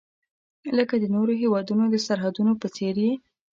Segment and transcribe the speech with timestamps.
[0.77, 3.13] لکه د نورو هیوادونو د سرحدونو په څیر یې.